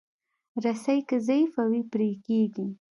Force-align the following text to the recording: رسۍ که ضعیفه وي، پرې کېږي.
رسۍ 0.63 0.99
که 1.09 1.15
ضعیفه 1.27 1.63
وي، 1.71 1.81
پرې 1.91 2.09
کېږي. 2.25 2.67